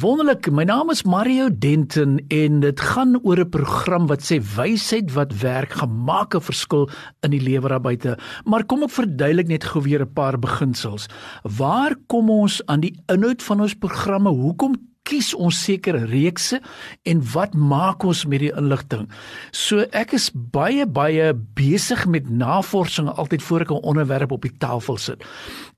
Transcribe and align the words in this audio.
Wonderlik, 0.00 0.46
my 0.54 0.62
naam 0.64 0.88
is 0.92 1.02
Mario 1.04 1.50
Denton 1.52 2.14
en 2.32 2.60
dit 2.62 2.80
gaan 2.80 3.18
oor 3.20 3.40
'n 3.42 3.50
program 3.50 4.06
wat 4.08 4.22
sê 4.24 4.40
wysheid 4.40 5.12
wat 5.12 5.32
werk 5.42 5.72
gemaak 5.76 6.34
'n 6.34 6.40
verskil 6.40 6.88
in 7.20 7.30
die 7.30 7.40
lewe 7.40 7.68
daar 7.68 7.80
buite. 7.80 8.16
Maar 8.44 8.64
kom 8.64 8.82
ek 8.82 8.90
verduidelik 8.90 9.48
net 9.48 9.64
gou 9.64 9.82
weer 9.82 10.00
'n 10.00 10.12
paar 10.12 10.38
beginsels. 10.38 11.08
Waar 11.42 11.96
kom 12.06 12.30
ons 12.30 12.62
aan 12.66 12.80
die 12.80 13.02
inhoud 13.12 13.42
van 13.42 13.60
ons 13.60 13.74
programme? 13.74 14.30
Hoekom 14.30 14.74
kies 15.08 15.32
ons 15.34 15.56
sekere 15.64 16.04
reekse 16.08 16.60
en 17.08 17.22
wat 17.32 17.54
maak 17.54 18.04
ons 18.06 18.24
met 18.30 18.42
die 18.44 18.52
inligting? 18.56 19.08
So 19.52 19.86
ek 19.96 20.14
is 20.18 20.30
baie 20.32 20.86
baie 20.86 21.32
besig 21.58 22.06
met 22.06 22.28
navorsing 22.30 23.10
altyd 23.10 23.42
voor 23.42 23.60
ek 23.60 23.70
'n 23.70 23.86
onderwerp 23.92 24.32
op 24.32 24.42
die 24.42 24.56
tafel 24.58 24.96
sit. 24.96 25.24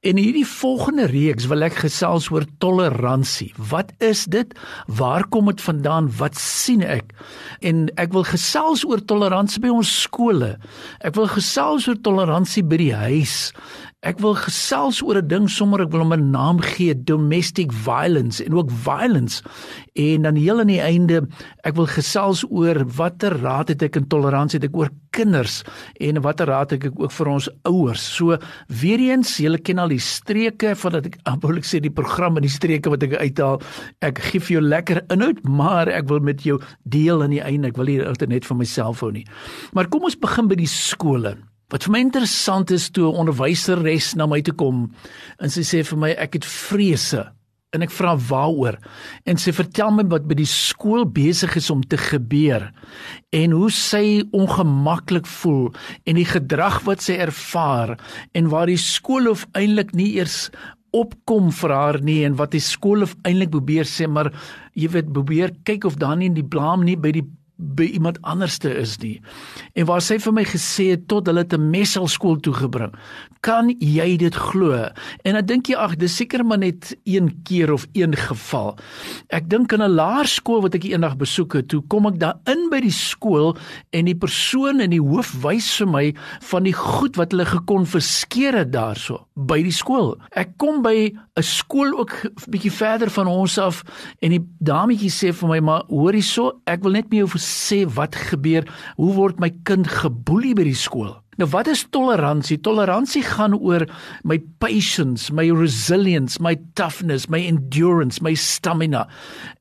En 0.03 0.17
hierdie 0.17 0.47
volgende 0.47 1.07
reeks 1.07 1.47
wil 1.47 1.63
ek 1.63 1.75
gesels 1.75 2.31
oor 2.31 2.45
toleransie. 2.59 3.53
Wat 3.57 3.93
is 3.99 4.25
dit? 4.25 4.55
Waar 4.87 5.29
kom 5.29 5.47
dit 5.47 5.61
vandaan? 5.61 6.11
Wat 6.19 6.35
sien 6.35 6.83
ek? 6.83 7.13
En 7.61 7.89
ek 7.97 8.13
wil 8.13 8.25
gesels 8.25 8.85
oor 8.85 9.05
toleransie 9.05 9.61
by 9.61 9.69
ons 9.69 10.01
skole. 10.03 10.59
Ek 11.01 11.15
wil 11.15 11.29
gesels 11.29 11.87
oor 11.89 12.01
toleransie 12.01 12.65
by 12.65 12.77
die 12.77 12.95
huis. 12.95 13.53
Ek 14.03 14.19
wil 14.19 14.33
gesels 14.35 14.99
oor 15.07 15.21
'n 15.21 15.29
ding 15.31 15.45
sommer 15.47 15.85
ek 15.85 15.93
wil 15.93 16.03
hom 16.03 16.13
'n 16.13 16.33
naam 16.35 16.59
gee, 16.59 16.93
domestic 16.93 17.71
violence 17.71 18.43
en 18.43 18.53
ook 18.55 18.71
violence. 18.71 19.43
En 19.95 20.23
dan 20.23 20.35
heel 20.35 20.59
aan 20.59 20.67
die 20.67 20.83
einde, 20.83 21.29
ek 21.63 21.77
wil 21.77 21.87
gesels 21.87 22.43
oor 22.51 22.83
watter 22.97 23.39
raad 23.39 23.69
het 23.69 23.83
ek 23.83 23.97
in 23.97 24.09
toleransie 24.09 24.59
het 24.59 24.69
ek 24.69 24.77
oor 24.77 24.91
kinders 25.13 25.63
en 26.01 26.21
watter 26.21 26.47
raad 26.47 26.71
het 26.71 26.85
ek 26.85 26.99
ook 26.99 27.13
vir 27.13 27.27
ons 27.29 27.49
ouers. 27.63 28.03
So 28.17 28.39
weer 28.67 28.99
eens, 28.99 29.37
julle 29.37 29.59
ken 29.59 29.79
al 29.79 29.89
die 29.89 30.03
streke 30.03 30.75
van 30.75 30.93
dat 30.93 31.07
ek 31.07 31.19
amperlik 31.33 31.65
sê 31.65 31.79
die 31.79 31.95
program 31.95 32.37
en 32.37 32.43
die 32.43 32.51
streke 32.51 32.91
wat 32.91 33.05
ek 33.05 33.15
uithaal. 33.15 33.63
Ek 34.01 34.19
gee 34.19 34.41
vir 34.41 34.59
jou 34.59 34.63
lekker 34.67 35.05
inhoud, 35.11 35.47
maar 35.47 35.87
ek 35.87 36.09
wil 36.09 36.19
met 36.19 36.43
jou 36.43 36.59
deel 36.83 37.23
aan 37.23 37.31
die 37.31 37.45
einde. 37.45 37.69
Ek 37.69 37.77
wil 37.77 37.87
hier 37.87 38.11
net 38.27 38.45
vir 38.45 38.57
myself 38.57 39.01
hou 39.01 39.13
nie. 39.13 39.27
Maar 39.73 39.87
kom 39.87 40.03
ons 40.03 40.19
begin 40.19 40.49
by 40.49 40.57
die 40.59 40.67
skole. 40.67 41.37
Wat 41.73 41.87
vir 41.87 41.95
my 41.95 42.01
interessant 42.05 42.71
is 42.71 42.91
toe 42.93 43.09
'n 43.09 43.21
onderwyseres 43.25 44.15
na 44.15 44.27
my 44.27 44.43
toe 44.43 44.55
kom 44.55 44.93
en 45.41 45.49
sy 45.49 45.63
sê 45.65 45.81
vir 45.83 45.99
my 45.99 46.11
ek 46.11 46.35
het 46.35 46.45
vrese. 46.45 47.33
En 47.73 47.81
ek 47.81 47.91
vra 47.91 48.13
waaroor? 48.17 48.77
En 49.25 49.39
sy 49.39 49.53
vertel 49.53 49.91
my 49.91 50.05
wat 50.05 50.29
by 50.29 50.35
die 50.35 50.45
skool 50.45 51.07
besig 51.07 51.57
is 51.57 51.71
om 51.71 51.81
te 51.81 51.97
gebeur 51.97 52.71
en 53.33 53.51
hoe 53.51 53.71
sy 53.71 54.23
ongemaklik 54.33 55.27
voel 55.27 55.73
en 56.05 56.17
die 56.17 56.29
gedrag 56.29 56.85
wat 56.85 57.01
sy 57.01 57.17
ervaar 57.17 57.99
en 58.35 58.51
waar 58.53 58.67
die 58.67 58.77
skool 58.77 59.31
of 59.31 59.47
eintlik 59.55 59.95
nie 59.95 60.19
eers 60.19 60.51
opkom 60.93 61.51
vir 61.51 61.73
haar 61.73 62.01
nie 62.05 62.23
en 62.27 62.37
wat 62.37 62.53
die 62.53 62.61
skool 62.61 63.03
of 63.03 63.17
eintlik 63.25 63.51
probeer 63.51 63.89
sê 63.89 64.07
maar 64.07 64.29
jy 64.77 64.89
weet 64.93 65.13
probeer 65.13 65.57
kyk 65.65 65.85
of 65.89 65.97
dan 65.97 66.19
nie 66.19 66.29
die 66.29 66.45
blame 66.45 66.85
nie 66.85 66.97
by 66.97 67.13
die 67.17 67.25
by 67.63 67.87
iemand 67.95 68.21
anderste 68.23 68.71
is 68.75 68.97
nie. 68.99 69.21
En 69.75 69.87
waar 69.87 70.03
sy 70.05 70.19
vir 70.19 70.35
my 70.37 70.45
gesê 70.45 70.91
het 70.93 71.07
tot 71.09 71.27
hulle 71.31 71.45
te 71.47 71.59
Messel 71.59 72.09
skool 72.11 72.41
toe 72.43 72.55
gebring. 72.55 72.93
Kan 73.41 73.73
jy 73.79 74.17
dit 74.21 74.35
glo? 74.35 74.75
En 75.25 75.39
dan 75.39 75.47
dink 75.47 75.71
jy 75.71 75.79
ag, 75.79 75.97
dis 76.01 76.17
seker 76.17 76.45
maar 76.47 76.59
net 76.63 76.93
een 77.09 77.31
keer 77.47 77.73
of 77.73 77.87
een 77.93 78.17
geval. 78.19 78.77
Ek 79.31 79.49
dink 79.51 79.73
in 79.73 79.83
'n 79.83 79.95
laerskool 79.95 80.63
wat 80.63 80.75
ek 80.75 80.85
eendag 80.85 81.17
besoek 81.17 81.53
het, 81.55 81.69
toe 81.69 81.83
kom 81.89 82.07
ek 82.07 82.19
daar 82.19 82.39
in 82.47 82.69
by 82.71 82.81
die 82.81 82.95
skool 82.95 83.57
en 83.91 84.05
die 84.05 84.15
persoon 84.19 84.81
in 84.81 84.91
die 84.91 85.03
hoof 85.03 85.33
wys 85.43 85.77
vir 85.77 85.89
my 85.89 86.15
van 86.41 86.63
die 86.63 86.77
goed 86.77 87.17
wat 87.17 87.33
hulle 87.33 87.45
gekonfiskeer 87.45 88.55
het 88.55 88.73
daarso 88.73 89.27
by 89.35 89.63
die 89.63 89.73
skool. 89.73 90.17
Ek 90.37 90.57
kom 90.59 90.83
by 90.83 91.13
'n 91.37 91.43
skool 91.43 91.99
ook 91.99 92.13
'n 92.25 92.51
bietjie 92.51 92.73
verder 92.73 93.11
van 93.11 93.27
ons 93.27 93.59
af 93.59 93.83
en 94.21 94.31
die 94.31 94.45
dametjie 94.61 95.11
sê 95.11 95.33
vir 95.33 95.49
my 95.49 95.61
maar 95.61 95.85
hoor 95.89 96.13
hierso, 96.13 96.61
ek 96.67 96.83
wil 96.83 96.93
net 96.93 97.09
met 97.11 97.19
jou 97.19 97.29
sê 97.53 97.85
wat 97.99 98.17
gebeur? 98.31 98.65
Hoe 98.97 99.13
word 99.17 99.43
my 99.43 99.53
kind 99.69 99.89
geboelie 99.89 100.55
by 100.57 100.65
die 100.71 100.79
skool? 100.79 101.13
Nou 101.41 101.47
wat 101.49 101.67
is 101.73 101.87
toleransie? 101.89 102.59
Toleransie 102.61 103.23
gaan 103.25 103.55
oor 103.57 103.87
my 104.29 104.37
patience, 104.61 105.33
my 105.33 105.47
resilience, 105.49 106.37
my 106.45 106.59
toughness, 106.77 107.25
my 107.33 107.41
endurance, 107.49 108.21
my 108.21 108.35
stamina. 108.37 109.07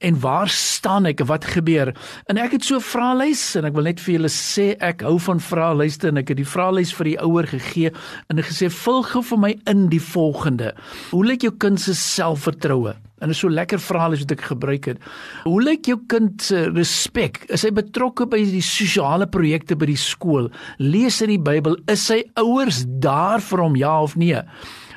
En 0.03 0.19
waar 0.19 0.51
staan 0.51 1.07
ek? 1.07 1.23
Wat 1.29 1.47
gebeur? 1.47 1.93
En 2.27 2.41
ek 2.41 2.57
het 2.57 2.67
so 2.67 2.75
'n 2.75 2.83
vraelys 2.83 3.55
en 3.55 3.65
ek 3.65 3.73
wil 3.73 3.87
net 3.87 3.99
vir 3.99 4.13
julle 4.19 4.29
sê 4.29 4.75
ek 4.81 5.01
hou 5.01 5.17
van 5.19 5.39
vraelyste 5.39 6.07
en 6.07 6.17
ek 6.17 6.27
het 6.27 6.37
die 6.37 6.51
vraelys 6.53 6.93
vir 6.93 7.05
die 7.05 7.19
ouer 7.19 7.47
gegee 7.47 7.91
en 8.27 8.43
gesê 8.43 8.67
vul 8.69 9.03
gou 9.03 9.23
vir 9.23 9.37
my 9.39 9.55
in 9.65 9.87
die 9.87 10.01
volgende. 10.01 10.75
Hoe 11.11 11.25
lyk 11.25 11.41
jou 11.41 11.55
kind 11.57 11.79
se 11.79 11.95
selfvertroue? 11.95 12.95
En 13.21 13.29
is 13.29 13.41
so 13.43 13.49
lekker 13.53 13.79
verhaal 13.81 14.17
wat 14.17 14.33
ek 14.33 14.45
gebruik 14.49 14.87
het. 14.89 15.01
Hoe 15.45 15.61
lyk 15.61 15.85
jou 15.91 15.99
kind 16.09 16.41
se 16.41 16.65
respek? 16.73 17.43
Is 17.53 17.65
hy 17.67 17.71
betrokke 17.77 18.25
by 18.29 18.41
die 18.49 18.63
sosiale 18.65 19.29
projekte 19.29 19.77
by 19.77 19.91
die 19.91 19.99
skool? 19.99 20.49
Lees 20.81 21.21
hy 21.21 21.35
die 21.35 21.41
Bybel? 21.41 21.77
Is 21.91 22.07
sy 22.09 22.23
ouers 22.41 22.83
daar 23.03 23.43
vir 23.45 23.61
hom 23.61 23.77
ja 23.77 23.99
of 24.01 24.17
nee? 24.17 24.41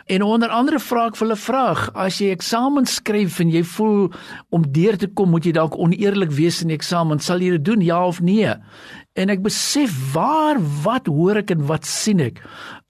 En 0.07 0.23
onder 0.23 0.49
andere 0.53 0.79
vra 0.85 1.07
ek 1.09 1.17
vir 1.17 1.25
hulle 1.25 1.41
vraag, 1.41 1.87
as 1.97 2.19
jy 2.21 2.29
eksamen 2.35 2.85
skryf 2.89 3.39
en 3.41 3.53
jy 3.53 3.63
voel 3.65 4.11
om 4.53 4.67
deur 4.77 4.99
te 5.01 5.09
kom, 5.09 5.31
moet 5.33 5.47
jy 5.49 5.55
dalk 5.57 5.79
oneerlik 5.81 6.35
wees 6.37 6.61
in 6.61 6.69
die 6.69 6.77
eksamen, 6.77 7.23
sal 7.25 7.41
jy 7.41 7.55
dit 7.55 7.65
doen 7.65 7.85
ja 7.85 8.03
of 8.05 8.21
nee? 8.21 8.53
En 9.17 9.33
ek 9.33 9.41
besef 9.47 9.95
waar 10.13 10.61
wat 10.85 11.09
hoor 11.09 11.41
ek 11.41 11.55
en 11.55 11.65
wat 11.71 11.89
sien 11.89 12.21
ek? 12.21 12.43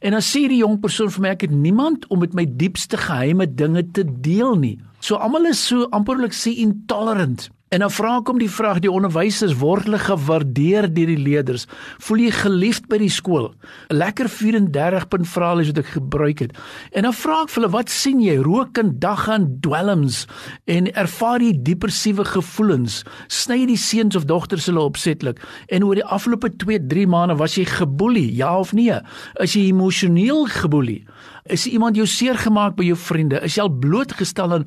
En 0.03 0.17
dan 0.17 0.27
sê 0.27 0.43
die 0.51 0.59
jong 0.65 0.81
persoon 0.83 1.13
vir 1.15 1.23
my 1.23 1.33
ek 1.37 1.47
het 1.47 1.55
niemand 1.55 2.09
om 2.11 2.25
met 2.25 2.35
my 2.35 2.49
diepste 2.51 2.99
geheime 2.99 3.47
dinge 3.47 3.87
te 3.95 4.03
deel 4.03 4.59
nie. 4.59 4.75
So 5.05 5.19
almal 5.21 5.45
is 5.51 5.61
so 5.61 5.85
amperlik 5.93 6.33
sê 6.33 6.55
intolerant. 6.63 7.51
En 7.75 7.83
dan 7.83 7.91
vra 7.93 8.15
ek 8.21 8.29
om 8.31 8.39
die 8.41 8.49
vraag 8.49 8.79
die 8.85 8.93
onderwysers 8.93 9.53
word 9.61 9.85
hulle 9.85 9.99
gewaardeer 10.01 10.87
deur 10.95 11.11
die 11.11 11.19
leerders? 11.21 11.67
Voel 12.07 12.23
jy 12.23 12.31
geliefd 12.39 12.87
by 12.89 13.01
die 13.03 13.11
skool? 13.13 13.51
'n 13.91 13.99
Lekker 14.01 14.31
34 14.33 15.09
punt 15.13 15.29
vraag 15.29 15.61
is 15.61 15.73
wat 15.73 15.83
ek 15.83 15.91
gebruik 15.97 16.39
het. 16.41 16.57
En 16.97 17.03
dan 17.03 17.13
vra 17.13 17.43
ek 17.43 17.51
vir 17.51 17.61
hulle 17.61 17.73
wat 17.75 17.91
sien 17.91 18.23
jy? 18.23 18.37
Rook 18.41 18.79
en 18.79 18.95
dag 18.99 19.29
aan 19.29 19.59
dwelms 19.61 20.25
en 20.65 20.89
ervaar 20.95 21.43
jy 21.43 21.53
depressiewe 21.53 22.25
gevoelens? 22.25 23.03
Sny 23.29 23.67
die 23.67 23.77
seuns 23.77 24.17
of 24.17 24.25
dogters 24.25 24.67
hulle 24.67 24.81
opsetlik 24.81 25.43
en 25.69 25.85
oor 25.85 26.01
die 26.01 26.09
afgelope 26.17 26.49
2-3 26.49 27.05
maande 27.07 27.37
was 27.37 27.59
jy 27.59 27.65
geboelie? 27.65 28.33
Ja 28.33 28.57
of 28.59 28.73
nee? 28.73 29.01
Is 29.37 29.53
jy 29.53 29.69
emosioneel 29.69 30.47
geboelie? 30.47 31.05
Is 31.45 31.67
iemand 31.69 31.99
jou 31.99 32.07
seer 32.09 32.39
gemaak 32.41 32.73
by 32.79 32.87
jou 32.87 32.95
vriende? 32.97 33.37
Is 33.45 33.59
jy 33.59 33.67
al 33.67 33.73
blootgestel 33.77 34.55
aan 34.57 34.63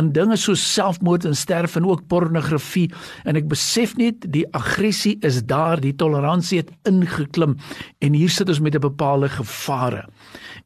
aan 0.00 0.06
dinge 0.16 0.38
soos 0.40 0.62
selfmoord 0.64 1.26
en 1.28 1.34
sterf 1.36 1.74
en 1.76 1.84
ook 1.84 2.06
pornografie? 2.08 2.86
En 3.28 3.36
ek 3.36 3.50
besef 3.50 3.92
net 4.00 4.24
die 4.32 4.46
aggressie 4.56 5.18
is 5.20 5.42
daar, 5.44 5.82
die 5.84 5.92
toleransie 5.92 6.62
het 6.62 6.70
ingeklim 6.88 7.58
en 8.00 8.16
hier 8.16 8.32
sit 8.32 8.48
ons 8.48 8.62
met 8.64 8.74
'n 8.74 8.80
bepaalde 8.80 9.28
gevare. 9.28 10.06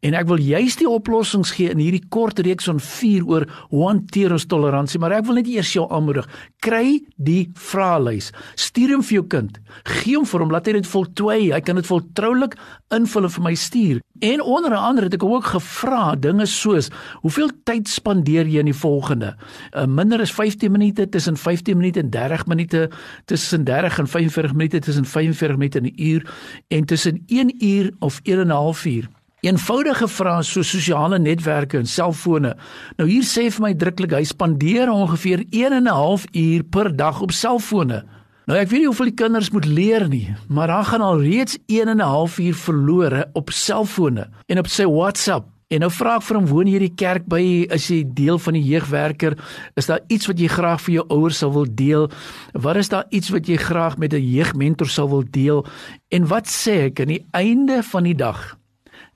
En 0.02 0.14
ek 0.14 0.28
wil 0.28 0.38
juist 0.38 0.78
die 0.78 0.88
oplossings 0.88 1.50
gee 1.50 1.70
in 1.70 1.82
hierdie 1.82 2.06
kort 2.08 2.38
reeks 2.38 2.70
van 2.70 2.78
4 2.78 3.26
oor 3.26 3.46
hoe 3.70 3.86
hanteer 3.88 4.32
ons 4.32 4.46
toleransie, 4.46 5.00
maar 5.00 5.12
ek 5.12 5.26
wil 5.26 5.34
net 5.34 5.48
eers 5.48 5.72
jou 5.72 5.90
aanmoedig. 5.90 6.28
Kry 6.60 7.02
die 7.16 7.50
vraelys. 7.54 8.30
Stuur 8.54 8.92
hom 8.92 9.02
vir 9.02 9.14
jou 9.14 9.26
kind. 9.26 9.58
Gee 9.82 10.14
hom 10.14 10.26
vir 10.26 10.40
hom, 10.40 10.50
laat 10.50 10.66
hy 10.66 10.72
dit 10.72 10.86
voltooi. 10.86 11.52
Hy 11.52 11.60
kan 11.60 11.74
dit 11.74 11.86
voltroulik 11.86 12.54
invul 12.90 13.24
en 13.24 13.30
vir 13.30 13.42
my 13.42 13.54
stuur. 13.54 14.00
En 14.18 14.42
onder 14.42 14.74
andere 14.74 15.06
het 15.06 15.14
ek 15.14 15.24
ook 15.24 15.44
gevra 15.44 16.14
dinge 16.14 16.46
soos 16.46 16.88
hoeveel 17.20 17.50
tyd 17.64 17.88
spandeer 17.88 18.46
jy 18.46 18.62
in 18.62 18.70
die 18.70 18.76
volgende? 18.76 19.34
Uh, 19.72 19.84
minder 19.84 20.20
as 20.20 20.32
15 20.32 20.72
minute 20.72 21.08
tussen 21.08 21.36
15 21.36 21.76
minute 21.76 22.00
en 22.00 22.10
30 22.10 22.46
minute 22.46 22.90
tussen 23.24 23.64
30 23.64 23.98
en 23.98 24.08
45 24.08 24.52
minute 24.54 24.78
tussen 24.78 25.04
45 25.04 25.56
minute 25.56 25.78
en 25.78 25.84
'n 25.84 25.92
uur 25.96 26.34
en 26.68 26.84
tussen 26.84 27.22
1 27.26 27.64
uur 27.64 27.92
of 27.98 28.20
1 28.22 28.38
en 28.38 28.46
'n 28.46 28.50
half 28.50 28.84
uur. 28.84 29.08
Eenvoudige 29.40 30.08
vrae 30.08 30.42
so 30.42 30.62
sosiale 30.62 31.18
netwerke 31.18 31.78
en 31.78 31.86
selfone. 31.86 32.56
Nou 32.96 33.08
hier 33.08 33.22
sê 33.22 33.50
vir 33.52 33.62
my 33.62 33.74
druklik 33.74 34.12
hy 34.16 34.24
spandeer 34.24 34.90
ongeveer 34.90 35.44
1 35.50 35.72
en 35.72 35.82
'n 35.82 35.92
half 35.92 36.24
uur 36.32 36.64
per 36.64 36.96
dag 36.96 37.20
op 37.20 37.32
selfone. 37.32 38.04
Nou 38.46 38.54
ek 38.54 38.68
weet 38.70 38.84
nie 38.84 38.86
hoeveel 38.86 39.08
die 39.08 39.18
kinders 39.18 39.48
moet 39.50 39.64
leer 39.66 40.04
nie, 40.06 40.28
maar 40.46 40.70
daar 40.70 40.86
gaan 40.86 41.02
al 41.02 41.18
reeds 41.18 41.56
1 41.66 41.88
en 41.90 41.98
'n 41.98 42.06
half 42.06 42.38
uur 42.38 42.54
verlore 42.54 43.26
op 43.32 43.50
selfone 43.50 44.28
en 44.46 44.58
op 44.58 44.68
sy 44.70 44.84
WhatsApp. 44.86 45.48
En 45.68 45.80
nou 45.80 45.90
vra 45.90 46.14
ek 46.16 46.22
vir 46.22 46.36
hom 46.36 46.46
woon 46.46 46.66
jy 46.66 46.78
die 46.78 46.94
kerk 46.94 47.26
by 47.26 47.66
as 47.74 47.88
jy 47.90 48.04
deel 48.06 48.38
van 48.38 48.54
die 48.54 48.62
jeugwerker? 48.62 49.34
Is 49.74 49.86
daar 49.86 50.00
iets 50.06 50.26
wat 50.26 50.38
jy 50.38 50.46
graag 50.46 50.80
vir 50.80 50.94
jou 50.94 51.04
ouers 51.08 51.38
sou 51.38 51.52
wil 51.52 51.66
deel? 51.68 52.10
Wat 52.52 52.76
is 52.76 52.88
daar 52.88 53.06
iets 53.10 53.28
wat 53.30 53.46
jy 53.46 53.56
graag 53.56 53.98
met 53.98 54.14
'n 54.14 54.22
jeugmentor 54.22 54.86
sou 54.86 55.08
wil 55.08 55.24
deel? 55.30 55.66
En 56.08 56.26
wat 56.26 56.46
sê 56.46 56.86
ek 56.86 57.00
aan 57.00 57.08
die 57.08 57.26
einde 57.32 57.82
van 57.82 58.04
die 58.04 58.14
dag 58.14 58.58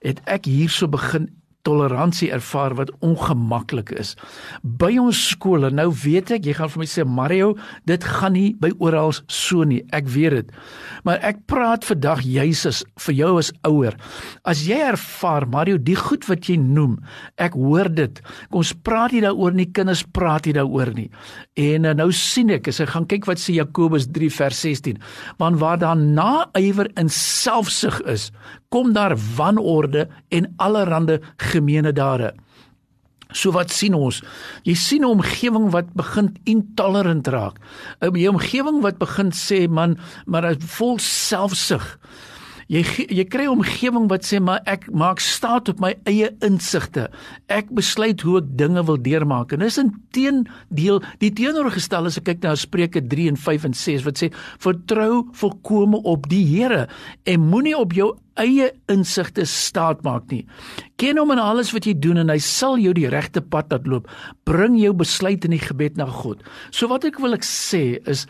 het 0.01 0.21
ek 0.25 0.45
hierso 0.45 0.89
begin 0.89 1.29
toleransie 1.67 2.31
ervaar 2.33 2.77
wat 2.79 2.93
ongemaklik 3.05 3.91
is. 3.99 4.15
By 4.63 4.95
ons 5.03 5.19
skole, 5.35 5.73
nou 5.75 5.91
weet 6.05 6.31
ek, 6.39 6.47
jy 6.49 6.55
gaan 6.57 6.71
vir 6.73 6.85
my 6.85 6.89
sê 6.89 7.05
Mario, 7.05 7.53
dit 7.91 8.05
gaan 8.05 8.37
nie 8.39 8.55
by 8.61 8.71
oral 8.79 9.13
so 9.27 9.67
nie. 9.67 9.83
Ek 9.97 10.07
weet 10.09 10.37
dit. 10.37 10.55
Maar 11.05 11.19
ek 11.27 11.43
praat 11.51 11.87
vandag 11.89 12.23
juis 12.23 12.63
as 12.69 12.85
vir 13.07 13.17
jou 13.19 13.33
as 13.41 13.51
ouer. 13.67 13.97
As 14.47 14.63
jy 14.69 14.79
ervaar 14.93 15.49
Mario, 15.51 15.81
die 15.81 15.99
goed 15.99 16.29
wat 16.31 16.47
jy 16.47 16.57
noem, 16.61 16.99
ek 17.41 17.59
hoor 17.59 17.91
dit. 17.91 18.23
Kom 18.51 18.61
ons 18.61 18.75
praat 18.87 19.15
nie 19.15 19.25
daaroor 19.25 19.57
nie, 19.57 19.69
kinders 19.73 20.03
praat 20.17 20.49
nie 20.49 20.57
daaroor 20.57 20.93
nie. 20.97 21.09
En 21.61 21.89
eh, 21.89 21.97
nou 21.97 22.11
sien 22.17 22.53
ek, 22.55 22.71
as 22.71 22.81
ek 22.85 22.93
gaan 22.95 23.09
kyk 23.11 23.29
wat 23.31 23.41
sê 23.43 23.57
Jakobus 23.57 24.09
3 24.13 24.31
vers 24.37 24.63
16, 24.67 25.01
want 25.41 25.61
waar 25.63 25.81
daar 25.81 25.99
naaiwer 25.99 26.91
in 27.01 27.11
selfsug 27.13 28.01
is, 28.11 28.29
kom 28.71 28.93
daar 28.95 29.17
wanorde 29.37 30.07
en 30.31 30.47
allerlei 30.63 31.19
gemeene 31.51 31.93
dade. 31.93 32.33
So 33.33 33.53
wat 33.55 33.71
sien 33.71 33.95
ons? 33.95 34.23
Jy 34.67 34.75
sien 34.75 35.03
'n 35.03 35.11
omgewing 35.19 35.71
wat 35.71 35.95
begin 35.95 36.35
intolerant 36.45 37.27
raak. 37.27 37.61
'n 38.01 38.29
Omgewing 38.29 38.83
wat 38.83 38.99
begin 38.99 39.31
sê 39.31 39.69
man, 39.69 39.99
maar 40.27 40.43
dit 40.43 40.65
vol 40.65 40.99
selfsug. 40.99 41.99
Jy 42.71 42.85
jy 43.11 43.25
kry 43.27 43.49
'n 43.49 43.59
omgewing 43.59 44.07
wat 44.07 44.23
sê 44.23 44.39
maar 44.39 44.63
ek 44.65 44.87
maak 44.95 45.19
staat 45.19 45.69
op 45.69 45.81
my 45.81 45.97
eie 46.07 46.31
insigte. 46.39 47.11
Ek 47.49 47.67
besluit 47.75 48.21
hoe 48.23 48.39
ek 48.39 48.57
dinge 48.57 48.85
wil 48.87 48.97
deurmaak. 48.97 49.53
En 49.53 49.59
dis 49.59 49.79
inteendeel 49.79 51.03
die 51.19 51.33
teenoorgestel 51.35 52.07
as 52.07 52.19
ek 52.19 52.25
kyk 52.25 52.43
na 52.43 52.55
Spreuke 52.55 53.03
3 53.03 53.29
en 53.29 53.37
5 53.37 53.65
en 53.65 53.75
6 53.75 54.05
wat 54.05 54.23
sê 54.23 54.31
vertrou 54.63 55.27
volkome 55.33 55.99
op 56.05 56.29
die 56.29 56.47
Here 56.47 56.87
en 57.27 57.41
moenie 57.41 57.77
op 57.77 57.93
jou 57.93 58.17
eie 58.37 58.71
insigte 58.87 59.45
staat 59.45 60.05
maak 60.05 60.31
nie. 60.31 60.47
Ken 60.97 61.19
hom 61.19 61.33
in 61.33 61.43
alles 61.43 61.73
wat 61.73 61.87
jy 61.87 61.99
doen 61.99 62.19
en 62.19 62.31
hy 62.31 62.39
sal 62.39 62.79
jou 62.79 62.95
die 62.95 63.09
regte 63.11 63.41
pad 63.41 63.67
laat 63.73 63.87
loop. 63.87 64.07
Bring 64.45 64.79
jou 64.79 64.95
besluit 64.95 65.45
in 65.45 65.51
die 65.51 65.59
gebed 65.59 65.97
na 65.97 66.07
God. 66.07 66.39
So 66.71 66.87
wat 66.87 67.05
ek 67.05 67.19
wil 67.19 67.35
ek 67.35 67.43
sê 67.43 67.99
is 68.07 68.29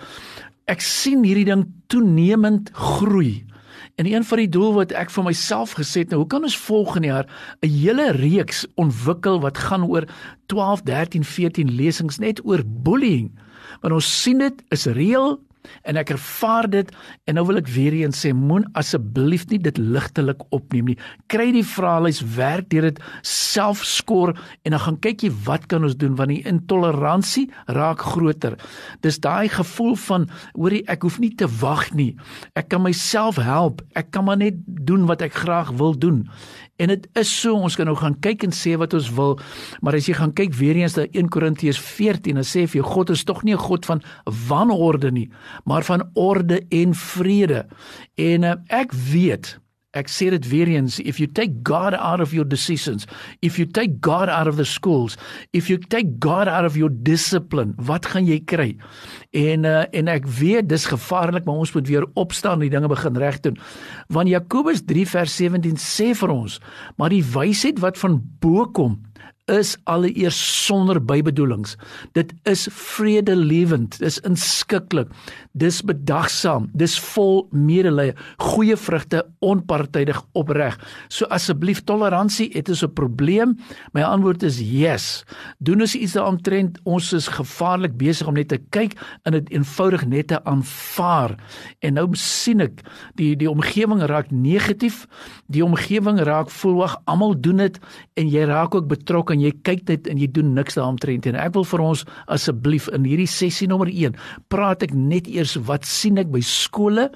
ek 0.67 0.81
sien 0.81 1.25
hierdie 1.25 1.45
ding 1.45 1.69
toenemend 1.89 2.73
groei. 2.73 3.45
En 4.01 4.07
een 4.07 4.25
van 4.25 4.39
die 4.39 4.49
doel 4.49 4.71
wat 4.79 4.95
ek 4.97 5.11
vir 5.13 5.27
myself 5.27 5.75
geset 5.77 6.07
het, 6.07 6.13
nou 6.15 6.23
hoe 6.23 6.31
kan 6.33 6.47
ons 6.49 6.57
volgende 6.57 7.11
jaar 7.11 7.27
'n 7.61 7.69
hele 7.69 8.13
reeks 8.17 8.65
ontwikkel 8.81 9.41
wat 9.41 9.59
gaan 9.59 9.85
oor 9.85 10.09
12, 10.47 10.83
13, 10.83 11.25
14 11.25 11.75
lesings 11.75 12.19
net 12.19 12.41
oor 12.45 12.63
bullying. 12.65 13.29
Want 13.81 13.95
ons 13.95 14.23
sien 14.23 14.39
dit 14.39 14.63
is 14.69 14.87
reël, 14.87 15.37
en 15.83 15.99
ek 16.01 16.13
ervaar 16.15 16.69
dit 16.71 16.91
en 17.29 17.39
nou 17.39 17.45
wil 17.49 17.61
ek 17.61 17.71
weer 17.73 17.97
eens 18.01 18.23
sê 18.25 18.33
moen 18.37 18.67
asseblief 18.79 19.47
nie 19.51 19.61
dit 19.63 19.79
ligtelik 19.81 20.43
opneem 20.55 20.93
nie. 20.93 20.99
Kry 21.33 21.51
die 21.55 21.67
vraelys 21.67 22.23
werk 22.37 22.71
deur 22.73 22.89
dit 22.91 23.01
self 23.27 23.85
skoor 23.87 24.35
en 24.65 24.77
dan 24.77 24.83
gaan 24.85 25.01
kyk 25.05 25.27
jy 25.27 25.33
wat 25.47 25.69
kan 25.71 25.87
ons 25.87 25.99
doen 26.01 26.17
want 26.19 26.33
die 26.33 26.43
intoleransie 26.49 27.49
raak 27.69 28.05
groter. 28.13 28.57
Dis 29.05 29.21
daai 29.23 29.49
gevoel 29.53 29.97
van 30.07 30.29
hoorie 30.55 30.85
ek 30.91 31.07
hoef 31.07 31.21
nie 31.23 31.33
te 31.35 31.49
wag 31.61 31.91
nie. 31.97 32.13
Ek 32.59 32.71
kan 32.73 32.85
myself 32.85 33.41
help. 33.41 33.85
Ek 33.99 34.11
kan 34.15 34.27
maar 34.29 34.41
net 34.41 34.59
doen 34.67 35.07
wat 35.11 35.25
ek 35.27 35.37
graag 35.43 35.75
wil 35.81 35.97
doen 35.99 36.27
En 36.81 36.89
dit 36.89 37.07
is 37.21 37.31
so 37.41 37.59
ons 37.61 37.77
kan 37.77 37.89
nou 37.89 37.97
gaan 37.99 38.17
kyk 38.25 38.47
en 38.49 38.55
sê 38.57 38.73
wat 38.81 38.95
ons 38.97 39.11
wil, 39.17 39.37
maar 39.85 39.99
as 39.99 40.09
jy 40.09 40.17
gaan 40.17 40.33
kyk 40.37 40.55
weer 40.57 40.79
eens 40.81 40.97
na 40.97 41.05
1 41.13 41.29
Korintiërs 41.33 41.81
14, 41.81 42.41
dan 42.41 42.47
sê 42.47 42.65
vir 42.65 42.81
jou 42.81 42.87
God 42.89 43.13
is 43.13 43.25
tog 43.29 43.43
nie 43.45 43.55
'n 43.55 43.67
God 43.69 43.85
van 43.87 44.03
wanorde 44.49 45.11
nie, 45.13 45.29
maar 45.65 45.85
van 45.85 46.09
orde 46.15 46.63
en 46.71 46.95
vrede. 46.95 47.67
En 48.17 48.43
uh, 48.43 48.55
ek 48.69 48.93
weet 48.93 49.59
Ek 49.91 50.07
sê 50.07 50.29
dit 50.31 50.45
weer 50.47 50.69
eens, 50.71 51.01
if 51.03 51.19
you 51.19 51.27
take 51.27 51.65
God 51.67 51.97
out 51.99 52.21
of 52.23 52.31
your 52.31 52.47
decisions, 52.47 53.09
if 53.43 53.59
you 53.59 53.67
take 53.67 53.99
God 53.99 54.31
out 54.31 54.47
of 54.47 54.55
the 54.55 54.65
schools, 54.65 55.17
if 55.53 55.67
you 55.67 55.79
take 55.79 56.21
God 56.23 56.47
out 56.47 56.65
of 56.65 56.77
your 56.79 56.91
discipline, 56.91 57.75
wat 57.75 58.07
gaan 58.07 58.29
jy 58.29 58.39
kry? 58.47 58.69
En 59.35 59.67
uh, 59.67 59.83
en 59.91 60.13
ek 60.13 60.29
weet 60.31 60.71
dis 60.71 60.87
gevaarlik, 60.87 61.43
maar 61.43 61.59
ons 61.65 61.75
moet 61.75 61.91
weer 61.91 62.07
opstaan 62.15 62.61
en 62.61 62.69
die 62.69 62.73
dinge 62.77 62.93
begin 62.93 63.19
regdoen. 63.19 63.59
Want 64.15 64.31
Jakobus 64.31 64.85
3 64.87 65.09
vers 65.11 65.35
17 65.43 65.83
sê 65.83 66.13
vir 66.23 66.37
ons, 66.39 66.61
maar 66.95 67.11
die 67.11 67.25
wysheid 67.27 67.83
wat 67.83 67.99
van 67.99 68.21
bo 68.39 68.69
kom, 68.71 69.01
is 69.51 69.75
alleeers 69.91 70.39
sonder 70.67 71.01
bybedoelings. 71.05 71.77
Dit 72.15 72.33
is 72.49 72.69
vredelewend, 72.73 73.99
dis 73.99 74.21
inskikkelik, 74.27 75.11
dis 75.59 75.81
bedagsaam, 75.87 76.69
dis 76.79 76.95
vol 77.13 77.47
medelee, 77.51 78.15
goeie 78.39 78.77
vrugte, 78.79 79.25
onpartydig, 79.45 80.21
opreg. 80.39 80.79
So 81.09 81.27
asseblief 81.35 81.83
toleransie, 81.89 82.51
dit 82.55 82.69
is 82.69 82.85
'n 82.85 82.93
probleem. 82.95 83.59
My 83.93 84.03
antwoord 84.03 84.43
is 84.43 84.61
yes. 84.61 85.25
Doen 85.59 85.81
ons 85.81 85.95
iets 85.95 86.13
daaromtrent, 86.13 86.79
ons 86.85 87.13
is 87.13 87.29
gevaarlik 87.29 87.97
besig 87.97 88.27
om 88.27 88.35
net 88.35 88.49
te 88.49 88.59
kyk 88.71 88.95
en 89.25 89.33
dit 89.33 89.51
eenvoudig 89.51 90.07
net 90.07 90.29
te 90.29 90.45
aanvaar. 90.45 91.37
En 91.81 91.95
nou 91.95 92.09
sien 92.13 92.61
ek 92.61 92.83
die 93.15 93.37
die 93.37 93.51
omgewing 93.51 94.03
raak 94.03 94.31
negatief. 94.31 95.07
Die 95.47 95.65
omgewing 95.65 96.21
raak 96.21 96.51
voel 96.51 96.75
wag, 96.75 96.97
almal 97.05 97.41
doen 97.41 97.57
dit 97.57 97.79
en 98.15 98.29
jy 98.29 98.45
raak 98.45 98.75
ook 98.75 98.89
betrokke 98.89 99.35
en 99.41 99.47
jy 99.47 99.53
kyk 99.65 99.87
dit 99.89 100.09
en 100.11 100.21
jy 100.21 100.29
doen 100.37 100.53
niks 100.55 100.77
daaromtrent 100.77 101.25
nie. 101.25 101.37
Ek 101.41 101.55
wil 101.57 101.65
vir 101.65 101.83
ons 101.85 102.05
asseblief 102.29 102.89
in 102.93 103.07
hierdie 103.09 103.29
sessie 103.31 103.69
nommer 103.71 103.89
1 103.89 104.17
praat 104.53 104.85
ek 104.85 104.93
net 104.95 105.29
eers 105.31 105.57
wat 105.69 105.89
sien 105.89 106.21
ek 106.21 106.29
by 106.33 106.43
skole 106.45 107.09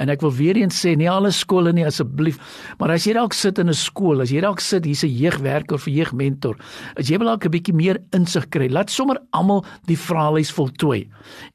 en 0.00 0.12
ek 0.12 0.20
wil 0.24 0.34
weer 0.36 0.60
eens 0.60 0.76
sê 0.76 0.94
nie 0.96 1.08
alle 1.10 1.32
skole 1.32 1.72
nie 1.76 1.86
asseblief, 1.88 2.38
maar 2.80 2.92
as 2.94 3.06
jy 3.08 3.14
dalk 3.16 3.34
sit 3.36 3.58
in 3.58 3.68
'n 3.68 3.76
skool, 3.76 4.20
as 4.20 4.30
jy 4.30 4.40
dalk 4.40 4.60
sit 4.60 4.84
hier's 4.84 5.04
'n 5.04 5.08
jeugwerker 5.12 5.74
of 5.74 5.86
'n 5.86 5.96
jeugmentor, 5.96 6.56
as 6.96 7.08
jy 7.08 7.18
wil 7.18 7.28
dalk 7.28 7.44
'n 7.44 7.50
bietjie 7.50 7.74
meer 7.74 7.98
insig 8.12 8.48
kry, 8.50 8.68
laat 8.68 8.90
sommer 8.90 9.18
almal 9.32 9.64
die 9.86 9.96
vraelys 9.96 10.50
voltooi. 10.50 11.08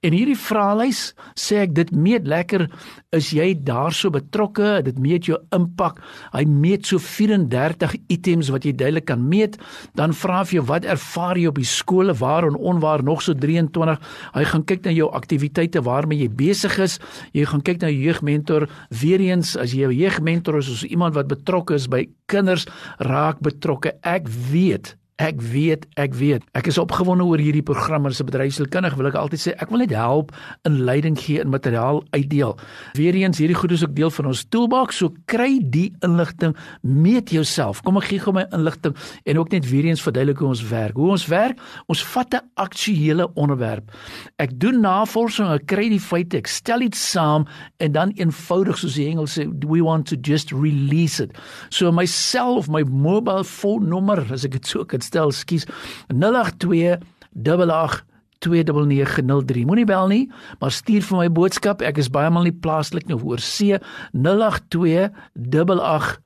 En 0.03 0.13
hierdie 0.13 0.37
vraelys 0.37 1.13
sê 1.35 1.63
ek 1.63 1.73
dit 1.73 1.91
meet 1.91 2.25
lekker 2.27 2.69
is 3.11 3.31
jy 3.31 3.53
daarso 3.63 4.09
betrokke, 4.09 4.83
dit 4.83 4.97
meet 4.99 5.25
jou 5.25 5.37
impak. 5.51 5.99
Hy 6.33 6.45
meet 6.45 6.85
so 6.85 6.97
34 6.97 7.95
items 8.09 8.49
wat 8.49 8.65
jy 8.65 8.73
duidelik 8.75 9.05
kan 9.05 9.27
meet, 9.29 9.57
dan 9.95 10.13
vra 10.15 10.43
vir 10.47 10.59
jou 10.59 10.65
wat 10.71 10.87
ervaar 10.89 11.37
jy 11.37 11.49
op 11.51 11.59
die 11.59 11.67
skole 11.67 12.15
waar 12.17 12.47
en 12.47 12.57
onwaar? 12.57 13.03
Nog 13.03 13.21
so 13.25 13.35
23 13.37 13.99
hy 14.35 14.43
gaan 14.51 14.65
kyk 14.65 14.85
na 14.85 14.95
jou 14.95 15.09
aktiwiteite 15.11 15.83
waarmee 15.85 16.25
jy 16.25 16.29
besig 16.29 16.77
is. 16.79 16.99
Jy 17.35 17.45
gaan 17.51 17.63
kyk 17.65 17.81
na 17.81 17.91
jou 17.93 18.07
jeugmentor. 18.09 18.67
Weer 18.89 19.21
eens 19.21 19.55
as 19.57 19.73
jy 19.73 19.87
'n 19.87 19.97
jeugmentor 19.99 20.57
is 20.57 20.69
of 20.69 20.83
iemand 20.83 21.15
wat 21.15 21.27
betrokke 21.27 21.75
is 21.75 21.87
by 21.87 22.07
kinders 22.27 22.65
raak 22.99 23.39
betrokke. 23.39 23.93
Ek 24.01 24.27
weet 24.27 24.95
Ek 25.15 25.37
weet, 25.39 25.85
ek 25.95 26.11
weet. 26.19 26.43
Ek 26.59 26.67
is 26.67 26.75
opgewonde 26.75 27.23
oor 27.23 27.39
hierdie 27.39 27.63
program 27.63 28.03
as 28.05 28.19
'n 28.19 28.27
bedryfskundige. 28.27 28.97
Wil 28.99 29.07
ek 29.07 29.15
altyd 29.15 29.39
sê 29.39 29.51
ek 29.55 29.69
wil 29.69 29.79
net 29.79 29.91
help 29.95 30.35
in 30.65 30.83
leiding 30.83 31.15
gee 31.15 31.39
en 31.39 31.49
materiaal 31.49 32.03
uitdeel. 32.11 32.57
Weereens 32.99 33.37
hierdie 33.37 33.55
goed 33.55 33.71
is 33.71 33.83
ook 33.83 33.95
deel 33.95 34.11
van 34.11 34.25
ons 34.25 34.43
toolbox, 34.43 34.97
so 34.97 35.13
kry 35.25 35.61
die 35.63 35.95
inligting 36.01 36.53
met 36.81 37.29
jouself. 37.29 37.81
Kom 37.81 37.95
ek 37.95 38.03
gee 38.03 38.19
gou 38.19 38.33
my 38.33 38.45
inligting 38.51 38.93
en 39.23 39.39
ook 39.39 39.51
net 39.51 39.69
weereens 39.69 40.01
verduidelik 40.01 40.37
hoe 40.37 40.49
ons 40.49 40.67
werk. 40.67 40.95
Hoe 40.95 41.11
ons 41.11 41.27
werk? 41.27 41.59
Ons 41.87 42.03
vat 42.03 42.33
'n 42.33 42.49
aktuele 42.55 43.33
onderwerp. 43.35 43.91
Ek 44.37 44.59
doen 44.59 44.81
navorsing, 44.81 45.47
ek 45.47 45.65
kry 45.65 45.89
die 45.89 45.99
feite, 45.99 46.37
ek 46.37 46.47
stel 46.47 46.79
dit 46.79 46.95
saam 46.95 47.47
en 47.79 47.91
dan 47.91 48.11
eenvoudig 48.15 48.77
soos 48.77 48.95
die 48.95 49.07
Engels 49.07 49.37
sê, 49.37 49.47
we 49.65 49.81
want 49.81 50.07
to 50.07 50.17
just 50.17 50.51
release 50.51 51.23
it. 51.23 51.31
So 51.69 51.89
myself, 51.91 52.67
my 52.67 52.83
mobile 52.83 53.45
phone 53.45 53.87
nommer, 53.87 54.27
as 54.29 54.43
ek 54.43 54.51
dit 54.51 54.65
so 54.65 54.83
kan 54.83 55.04
stel, 55.05 55.31
skus 55.35 55.69
082 56.09 56.97
88 57.35 58.03
29903. 58.45 59.65
Moenie 59.65 59.87
bel 59.89 60.11
nie, 60.11 60.25
maar 60.59 60.73
stuur 60.73 61.05
vir 61.07 61.23
my 61.23 61.29
boodskap. 61.33 61.81
Ek 61.85 61.99
is 62.01 62.11
baie 62.11 62.29
maal 62.33 62.47
nie 62.47 62.55
plaaslik 62.55 63.09
nou 63.09 63.19
oor 63.23 63.41
C 63.41 63.79
082 64.13 65.09
88 65.39 66.21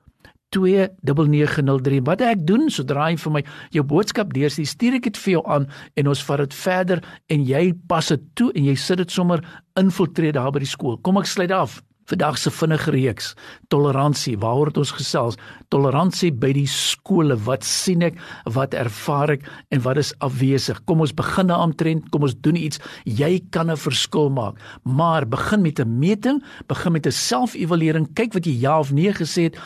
29903 0.50 2.00
wat 2.08 2.24
ek 2.26 2.40
doen 2.42 2.64
sodra 2.74 3.04
jy 3.12 3.20
vir 3.22 3.34
my 3.36 3.42
jou 3.76 3.84
boodskap 3.86 4.32
deurstuur 4.34 4.66
stuur 4.66 4.96
ek 4.98 5.04
dit 5.06 5.20
vir 5.22 5.32
jou 5.36 5.42
aan 5.46 5.68
en 5.94 6.10
ons 6.10 6.22
vat 6.26 6.42
dit 6.42 6.56
verder 6.58 7.02
en 7.30 7.44
jy 7.46 7.60
pas 7.92 8.08
dit 8.10 8.24
toe 8.34 8.48
en 8.58 8.66
jy 8.66 8.74
sit 8.74 8.98
dit 8.98 9.14
sommer 9.14 9.44
infiltreer 9.78 10.34
daar 10.34 10.50
by 10.50 10.64
die 10.64 10.72
skool 10.72 10.98
kom 11.06 11.22
ek 11.22 11.30
sluit 11.30 11.54
af 11.54 11.78
Vandag 12.10 12.38
se 12.42 12.50
vinnige 12.50 12.90
reeks 12.90 13.26
toleransie 13.70 14.32
waaroor 14.42 14.72
het 14.72 14.78
ons 14.82 14.90
gesels? 14.96 15.36
Toleransie 15.70 16.32
by 16.34 16.50
die 16.56 16.66
skole. 16.66 17.36
Wat 17.46 17.62
sien 17.62 18.02
ek? 18.02 18.16
Wat 18.50 18.74
ervaar 18.74 19.36
ek? 19.36 19.46
En 19.70 19.84
wat 19.84 20.00
is 20.02 20.10
afwesig? 20.18 20.80
Kom 20.90 21.04
ons 21.04 21.14
begin 21.14 21.52
daaromtrent. 21.52 22.08
Kom 22.10 22.26
ons 22.26 22.34
doen 22.42 22.58
iets. 22.58 22.82
Jy 23.06 23.38
kan 23.54 23.70
'n 23.70 23.76
verskil 23.78 24.30
maak. 24.30 24.58
Maar 24.82 25.28
begin 25.28 25.62
met 25.62 25.78
'n 25.78 25.98
meting. 25.98 26.42
Begin 26.66 26.92
met 26.92 27.06
'n 27.06 27.12
selfevaluering. 27.12 28.10
Kyk 28.14 28.32
wat 28.32 28.44
jy 28.44 28.58
ja 28.58 28.78
of 28.78 28.90
nee 28.90 29.12
gesê 29.12 29.42
het 29.42 29.58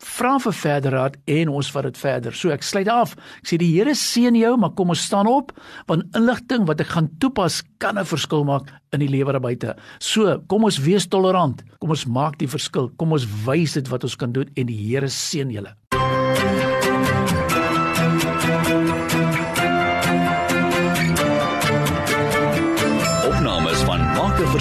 vra 0.00 0.38
vir 0.40 0.56
verder 0.56 0.96
raad 0.96 1.16
en 1.28 1.52
ons 1.52 1.70
vat 1.74 1.86
dit 1.88 1.98
verder. 2.00 2.36
So 2.36 2.52
ek 2.54 2.64
sluit 2.66 2.88
af. 2.88 3.16
Ek 3.42 3.52
sê 3.52 3.58
die 3.60 3.70
Here 3.70 3.94
seën 3.94 4.36
jou, 4.36 4.56
maar 4.60 4.72
kom 4.76 4.92
ons 4.94 5.04
staan 5.04 5.28
op 5.30 5.52
want 5.90 6.16
inligting 6.16 6.66
wat 6.68 6.80
ek 6.80 6.94
gaan 6.94 7.10
toepas 7.20 7.62
kan 7.78 7.98
'n 7.98 8.04
verskil 8.04 8.44
maak 8.44 8.70
in 8.92 9.00
die 9.00 9.08
lewe 9.08 9.32
daar 9.32 9.40
buite. 9.40 9.76
So, 9.98 10.38
kom 10.48 10.64
ons 10.64 10.78
wees 10.78 11.06
tolerant. 11.06 11.62
Kom 11.80 11.90
ons 11.90 12.06
maak 12.06 12.38
die 12.38 12.48
verskil. 12.48 12.90
Kom 12.96 13.12
ons 13.12 13.26
wys 13.46 13.74
dit 13.74 13.88
wat 13.88 14.04
ons 14.04 14.16
kan 14.16 14.32
doen 14.32 14.50
en 14.56 14.66
die 14.66 14.76
Here 14.76 15.08
seën 15.08 15.50
julle. 15.50 15.74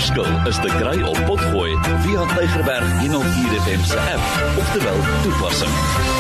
Verskil 0.10 0.48
is 0.48 0.56
te 0.56 0.68
kry 0.68 1.02
op 1.06 1.20
Potgooi 1.26 1.78
via 2.02 2.26
Tigerberg 2.34 3.00
104 3.00 3.62
FM 3.62 3.84
se 3.84 4.00
app 4.00 4.58
of 4.58 4.72
te 4.72 4.84
wel 4.84 4.98
toepassing. 5.22 6.19